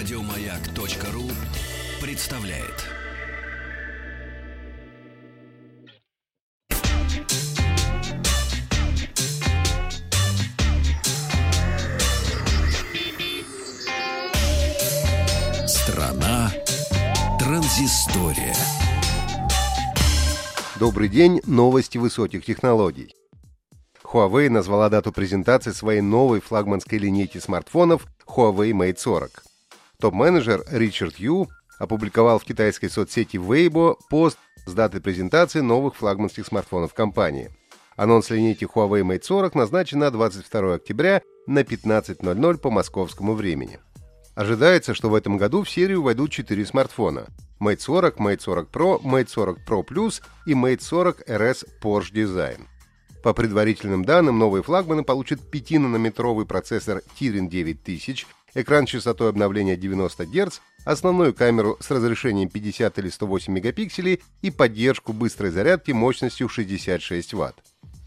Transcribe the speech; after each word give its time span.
Радиомаяк.ру 0.00 1.24
представляет. 2.00 2.86
Страна 15.68 16.50
транзистория. 17.38 18.56
Добрый 20.78 21.10
день, 21.10 21.42
новости 21.44 21.98
высоких 21.98 22.46
технологий. 22.46 23.14
Huawei 24.02 24.48
назвала 24.48 24.88
дату 24.88 25.12
презентации 25.12 25.72
своей 25.72 26.00
новой 26.00 26.40
флагманской 26.40 26.96
линейки 26.96 27.36
смартфонов 27.36 28.06
Huawei 28.26 28.70
Mate 28.70 28.96
40. 28.96 29.49
Топ-менеджер 30.00 30.64
Ричард 30.70 31.16
Ю 31.16 31.48
опубликовал 31.78 32.38
в 32.38 32.44
китайской 32.44 32.88
соцсети 32.88 33.36
Weibo 33.36 33.96
пост 34.08 34.38
с 34.66 34.72
датой 34.72 35.00
презентации 35.00 35.60
новых 35.60 35.96
флагманских 35.96 36.46
смартфонов 36.46 36.94
компании. 36.94 37.50
Анонс 37.96 38.30
линейки 38.30 38.64
Huawei 38.64 39.02
Mate 39.02 39.22
40 39.22 39.54
назначен 39.54 39.98
на 39.98 40.10
22 40.10 40.74
октября 40.74 41.22
на 41.46 41.60
15.00 41.60 42.58
по 42.58 42.70
московскому 42.70 43.34
времени. 43.34 43.78
Ожидается, 44.34 44.94
что 44.94 45.10
в 45.10 45.14
этом 45.14 45.36
году 45.36 45.64
в 45.64 45.70
серию 45.70 46.02
войдут 46.02 46.30
4 46.30 46.64
смартфона– 46.64 47.26
Mate 47.60 47.80
40, 47.80 48.16
Mate 48.16 48.40
40 48.40 48.70
Pro, 48.70 49.02
Mate 49.02 49.28
40 49.28 49.58
Pro 49.68 49.86
Plus 49.86 50.22
и 50.46 50.54
Mate 50.54 50.80
40 50.80 51.28
RS 51.28 51.66
Porsche 51.82 52.12
Design. 52.14 52.66
По 53.22 53.34
предварительным 53.34 54.02
данным, 54.02 54.38
новые 54.38 54.62
флагманы 54.62 55.04
получат 55.04 55.40
5-нанометровый 55.52 56.46
процессор 56.46 57.02
Kirin 57.20 57.48
9000, 57.48 58.26
экран 58.54 58.86
с 58.86 58.90
частотой 58.90 59.28
обновления 59.28 59.76
90 59.76 60.26
Гц, 60.26 60.60
основную 60.84 61.34
камеру 61.34 61.76
с 61.80 61.90
разрешением 61.90 62.48
50 62.48 62.98
или 62.98 63.08
108 63.08 63.52
мегапикселей 63.52 64.22
и 64.42 64.50
поддержку 64.50 65.12
быстрой 65.12 65.50
зарядки 65.50 65.92
мощностью 65.92 66.48
66 66.48 67.34
Вт. 67.34 67.54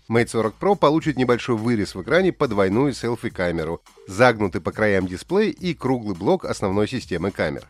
Mate 0.09 0.27
40 0.27 0.55
Pro 0.59 0.75
получит 0.75 1.17
небольшой 1.17 1.55
вырез 1.55 1.95
в 1.95 2.01
экране 2.01 2.33
под 2.33 2.49
двойную 2.49 2.93
селфи-камеру, 2.93 3.81
загнутый 4.07 4.61
по 4.61 4.71
краям 4.71 5.07
дисплей 5.07 5.49
и 5.49 5.73
круглый 5.73 6.15
блок 6.15 6.45
основной 6.45 6.87
системы 6.87 7.31
камер. 7.31 7.67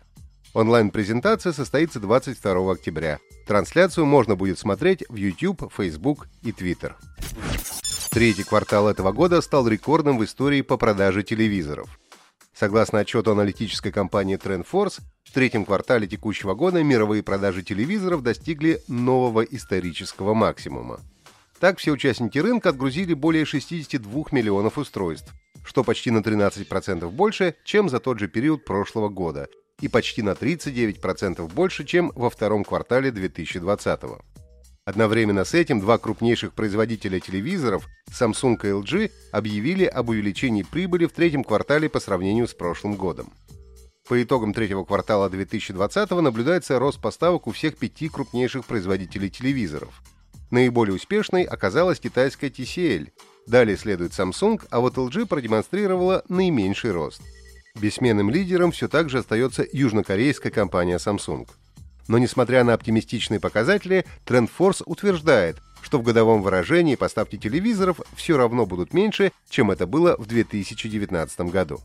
Онлайн-презентация 0.53 1.51
состоится 1.51 1.99
22 1.99 2.71
октября. 2.71 3.19
Трансляцию 3.47 4.05
можно 4.05 4.35
будет 4.35 4.59
смотреть 4.59 5.03
в 5.09 5.15
YouTube, 5.15 5.71
Facebook 5.75 6.27
и 6.43 6.51
Twitter. 6.51 6.93
Третий 8.11 8.43
квартал 8.43 8.87
этого 8.87 9.11
года 9.11 9.41
стал 9.41 9.67
рекордным 9.67 10.19
в 10.19 10.23
истории 10.23 10.61
по 10.61 10.77
продаже 10.77 11.23
телевизоров. 11.23 11.99
Согласно 12.53 12.99
отчету 12.99 13.31
аналитической 13.31 13.91
компании 13.91 14.37
TrendForce, 14.37 15.01
в 15.23 15.31
третьем 15.31 15.65
квартале 15.65 16.07
текущего 16.07 16.53
года 16.53 16.83
мировые 16.83 17.23
продажи 17.23 17.63
телевизоров 17.63 18.21
достигли 18.21 18.81
нового 18.87 19.41
исторического 19.41 20.33
максимума. 20.33 20.99
Так, 21.59 21.79
все 21.79 21.91
участники 21.91 22.37
рынка 22.37 22.69
отгрузили 22.69 23.13
более 23.13 23.45
62 23.45 24.25
миллионов 24.31 24.77
устройств, 24.77 25.33
что 25.65 25.83
почти 25.83 26.11
на 26.11 26.19
13% 26.19 27.09
больше, 27.09 27.55
чем 27.63 27.89
за 27.89 27.99
тот 27.99 28.19
же 28.19 28.27
период 28.27 28.65
прошлого 28.65 29.09
года, 29.09 29.47
и 29.79 29.87
почти 29.87 30.21
на 30.21 30.31
39% 30.31 31.51
больше, 31.53 31.85
чем 31.85 32.11
во 32.15 32.29
втором 32.29 32.63
квартале 32.63 33.11
2020 33.11 34.01
года. 34.03 34.23
Одновременно 34.85 35.45
с 35.45 35.53
этим 35.53 35.79
два 35.79 35.97
крупнейших 35.97 36.53
производителя 36.53 37.19
телевизоров, 37.19 37.87
Samsung 38.09 38.57
и 38.63 38.67
LG, 38.67 39.11
объявили 39.31 39.85
об 39.85 40.09
увеличении 40.09 40.63
прибыли 40.63 41.05
в 41.05 41.13
третьем 41.13 41.43
квартале 41.43 41.89
по 41.89 42.01
сравнению 42.01 42.47
с 42.47 42.53
прошлым 42.53 42.95
годом. 42.95 43.31
По 44.09 44.21
итогам 44.21 44.53
третьего 44.53 44.83
квартала 44.83 45.29
2020 45.29 46.11
наблюдается 46.11 46.77
рост 46.77 46.99
поставок 46.99 47.47
у 47.47 47.51
всех 47.51 47.77
пяти 47.77 48.09
крупнейших 48.09 48.65
производителей 48.65 49.29
телевизоров. 49.29 50.01
Наиболее 50.51 50.95
успешной 50.95 51.43
оказалась 51.43 52.01
китайская 52.01 52.49
TCL. 52.49 53.09
Далее 53.47 53.77
следует 53.77 54.11
Samsung, 54.11 54.61
а 54.69 54.81
вот 54.81 54.97
LG 54.97 55.27
продемонстрировала 55.27 56.23
наименьший 56.27 56.91
рост. 56.91 57.21
Бессменным 57.79 58.29
лидером 58.29 58.71
все 58.71 58.89
так 58.89 59.09
же 59.09 59.19
остается 59.19 59.65
южнокорейская 59.71 60.51
компания 60.51 60.97
Samsung. 60.97 61.47
Но 62.07 62.17
несмотря 62.17 62.63
на 62.63 62.73
оптимистичные 62.73 63.39
показатели, 63.39 64.05
TrendForce 64.25 64.83
утверждает, 64.85 65.57
что 65.81 65.99
в 65.99 66.03
годовом 66.03 66.41
выражении 66.41 66.95
поставки 66.95 67.37
телевизоров 67.37 67.99
все 68.15 68.37
равно 68.37 68.65
будут 68.65 68.93
меньше, 68.93 69.31
чем 69.49 69.71
это 69.71 69.85
было 69.85 70.15
в 70.17 70.25
2019 70.25 71.39
году. 71.51 71.79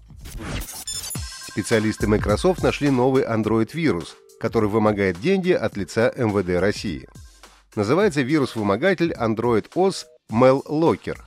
Специалисты 1.48 2.06
Microsoft 2.06 2.62
нашли 2.62 2.90
новый 2.90 3.24
Android-вирус, 3.24 4.16
который 4.38 4.68
вымогает 4.68 5.20
деньги 5.20 5.50
от 5.50 5.76
лица 5.76 6.12
МВД 6.16 6.60
России. 6.60 7.08
Называется 7.74 8.22
вирус-вымогатель 8.22 9.12
Android 9.12 9.66
OS 9.74 10.06
Mallocker. 10.30 11.18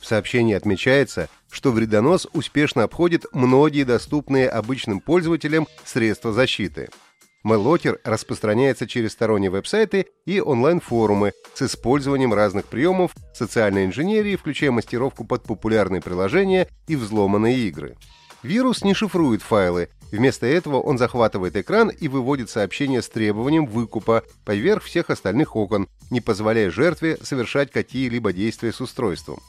В 0.00 0.06
сообщении 0.06 0.54
отмечается, 0.54 1.30
что 1.50 1.72
вредонос 1.72 2.26
успешно 2.34 2.82
обходит 2.82 3.24
многие 3.32 3.84
доступные 3.84 4.50
обычным 4.50 5.00
пользователям 5.00 5.66
средства 5.84 6.32
защиты– 6.32 6.90
Меллокер 7.44 8.00
распространяется 8.04 8.86
через 8.86 9.12
сторонние 9.12 9.50
веб-сайты 9.50 10.06
и 10.24 10.40
онлайн-форумы 10.40 11.32
с 11.52 11.60
использованием 11.60 12.32
разных 12.32 12.64
приемов 12.64 13.12
социальной 13.34 13.84
инженерии, 13.84 14.36
включая 14.36 14.70
мастеровку 14.70 15.24
под 15.24 15.44
популярные 15.44 16.00
приложения 16.00 16.68
и 16.88 16.96
взломанные 16.96 17.58
игры. 17.68 17.96
Вирус 18.42 18.82
не 18.82 18.94
шифрует 18.94 19.42
файлы, 19.42 19.90
вместо 20.10 20.46
этого 20.46 20.80
он 20.80 20.96
захватывает 20.96 21.54
экран 21.56 21.90
и 21.90 22.08
выводит 22.08 22.48
сообщение 22.48 23.02
с 23.02 23.08
требованием 23.10 23.66
выкупа 23.66 24.22
поверх 24.46 24.82
всех 24.82 25.10
остальных 25.10 25.54
окон, 25.54 25.88
не 26.10 26.22
позволяя 26.22 26.70
жертве 26.70 27.18
совершать 27.22 27.70
какие-либо 27.70 28.32
действия 28.32 28.72
с 28.72 28.80
устройством. 28.80 29.40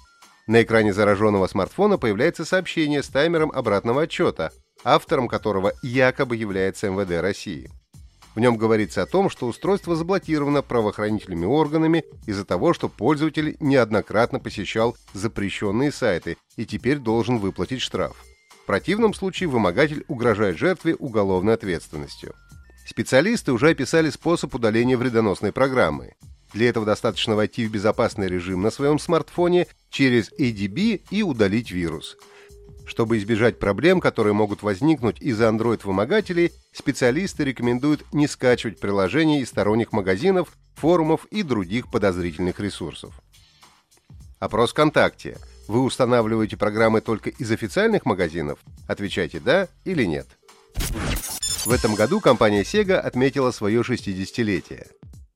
На 0.48 0.64
экране 0.64 0.94
зараженного 0.94 1.48
смартфона 1.48 1.98
появляется 1.98 2.44
сообщение 2.44 3.02
с 3.02 3.08
таймером 3.08 3.52
обратного 3.52 4.04
отчета, 4.04 4.52
автором 4.84 5.30
которого 5.30 5.72
якобы 5.82 6.36
является 6.36 6.90
МВД 6.90 7.22
России. 7.22 7.70
В 8.36 8.40
нем 8.42 8.58
говорится 8.58 9.02
о 9.02 9.06
том, 9.06 9.30
что 9.30 9.48
устройство 9.48 9.96
заблокировано 9.96 10.62
правоохранительными 10.62 11.46
органами 11.46 12.04
из-за 12.28 12.44
того, 12.44 12.74
что 12.74 12.90
пользователь 12.90 13.56
неоднократно 13.62 14.40
посещал 14.40 14.98
запрещенные 15.14 15.92
сайты 15.92 16.36
и 16.58 16.66
теперь 16.66 17.00
должен 17.00 17.38
выплатить 17.38 17.82
штраф. 17.82 18.18
В 18.64 18.66
противном 18.66 19.14
случае 19.14 19.48
вымогатель 19.48 20.04
угрожает 20.10 20.58
жертве 20.58 20.96
уголовной 20.96 21.54
ответственностью. 21.54 22.34
Специалисты 22.86 23.54
уже 23.54 23.70
описали 23.70 24.10
способ 24.10 24.54
удаления 24.54 24.98
вредоносной 24.98 25.54
программы. 25.54 26.14
Для 26.54 26.70
этого 26.70 26.86
достаточно 26.86 27.36
войти 27.36 27.66
в 27.66 27.72
безопасный 27.72 28.28
режим 28.28 28.62
на 28.62 28.70
своем 28.70 29.00
смартфоне 29.00 29.68
через 29.90 30.32
ADB 30.34 31.02
и 31.10 31.24
удалить 31.24 31.72
вирус– 31.72 32.18
чтобы 32.86 33.18
избежать 33.18 33.60
проблем, 33.60 34.00
которые 34.00 34.34
могут 34.34 34.64
возникнуть 34.64 35.22
из-за 35.22 35.46
Android-вымогателей, 35.46 36.52
специалисты 36.72 37.44
рекомендуют 37.44 38.06
не 38.14 38.28
скачивать 38.28 38.80
приложения 38.80 39.42
из 39.42 39.50
сторонних 39.50 39.92
магазинов, 39.92 40.54
форумов 40.76 41.26
и 41.26 41.44
других 41.44 41.90
подозрительных 41.90 42.60
ресурсов. 42.60 43.14
Опрос 44.40 44.72
ВКонтакте. 44.72 45.38
Вы 45.68 45.82
устанавливаете 45.82 46.58
программы 46.58 47.02
только 47.02 47.30
из 47.30 47.52
официальных 47.52 48.06
магазинов? 48.06 48.60
Отвечайте 48.88 49.40
«да» 49.40 49.68
или 49.84 50.04
«нет». 50.04 50.28
В 51.66 51.72
этом 51.72 51.96
году 51.96 52.20
компания 52.20 52.62
Sega 52.62 53.00
отметила 53.00 53.50
свое 53.50 53.82
60-летие. 53.82 54.88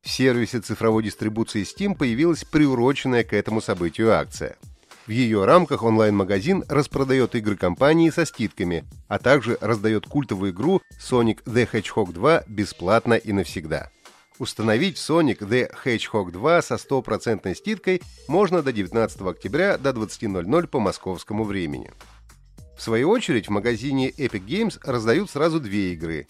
В 0.03 0.09
сервисе 0.09 0.59
цифровой 0.59 1.03
дистрибуции 1.03 1.63
Steam 1.63 1.95
появилась 1.95 2.43
приуроченная 2.43 3.23
к 3.23 3.33
этому 3.33 3.61
событию 3.61 4.13
акция– 4.13 4.55
в 5.09 5.11
ее 5.11 5.43
рамках 5.43 5.81
онлайн-магазин 5.81 6.63
распродает 6.69 7.33
игры 7.33 7.55
компании 7.55 8.11
со 8.11 8.25
скидками, 8.25 8.85
а 9.07 9.17
также 9.17 9.57
раздает 9.59 10.05
культовую 10.05 10.51
игру 10.51 10.83
Sonic 10.99 11.43
the 11.45 11.67
Hedgehog 11.67 12.13
2 12.13 12.43
бесплатно 12.45 13.15
и 13.15 13.33
навсегда. 13.33 13.89
Установить 14.37 14.97
Sonic 14.97 15.39
the 15.39 15.67
Hedgehog 15.83 16.29
2 16.29 16.61
со 16.61 16.77
стопроцентной 16.77 17.55
скидкой 17.55 18.03
можно 18.27 18.61
до 18.61 18.71
19 18.71 19.21
октября 19.21 19.79
до 19.79 19.89
20.00 19.89 20.67
по 20.67 20.79
московскому 20.79 21.43
времени. 21.43 21.91
В 22.77 22.83
свою 22.83 23.09
очередь 23.09 23.47
в 23.47 23.51
магазине 23.51 24.11
Epic 24.11 24.45
Games 24.45 24.79
раздают 24.83 25.31
сразу 25.31 25.59
две 25.59 25.93
игры. 25.93 26.27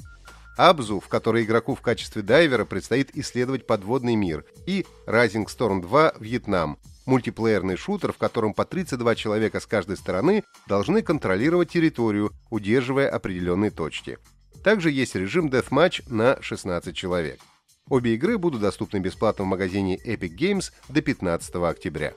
Абзу, 0.55 1.01
в 1.01 1.09
которой 1.09 1.43
игроку 1.43 1.75
в 1.75 1.81
качестве 1.81 2.21
дайвера 2.21 2.63
предстоит 2.63 3.09
исследовать 3.13 3.67
подводный 3.67 4.15
мир, 4.15 4.45
и 4.65 4.85
Rising 5.05 5.47
Storm 5.47 5.81
2 5.81 6.13
Вьетнам, 6.21 6.77
мультиплеерный 7.09 7.75
шутер, 7.75 8.13
в 8.13 8.17
котором 8.17 8.53
по 8.53 8.63
32 8.63 9.15
человека 9.15 9.59
с 9.59 9.65
каждой 9.65 9.97
стороны 9.97 10.43
должны 10.67 11.01
контролировать 11.01 11.71
территорию, 11.71 12.31
удерживая 12.49 13.09
определенные 13.09 13.71
точки. 13.71 14.17
Также 14.63 14.91
есть 14.91 15.15
режим 15.15 15.47
Deathmatch 15.47 16.03
на 16.07 16.41
16 16.41 16.95
человек. 16.95 17.39
Обе 17.89 18.13
игры 18.13 18.37
будут 18.37 18.61
доступны 18.61 18.99
бесплатно 18.99 19.45
в 19.45 19.47
магазине 19.47 19.97
Epic 19.97 20.37
Games 20.37 20.71
до 20.87 21.01
15 21.01 21.55
октября. 21.55 22.13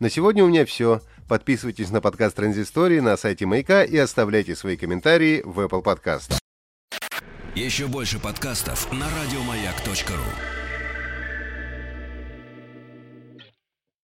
На 0.00 0.10
сегодня 0.10 0.44
у 0.44 0.48
меня 0.48 0.66
все. 0.66 1.00
Подписывайтесь 1.28 1.90
на 1.90 2.00
подкаст 2.00 2.36
Транзистории 2.36 3.00
на 3.00 3.16
сайте 3.16 3.46
Маяка 3.46 3.84
и 3.84 3.96
оставляйте 3.96 4.56
свои 4.56 4.76
комментарии 4.76 5.40
в 5.44 5.60
Apple 5.60 5.82
Podcast. 5.82 6.38
Еще 7.54 7.86
больше 7.86 8.18
подкастов 8.18 8.92
на 8.92 9.06
радиомаяк.ру. 9.08 10.63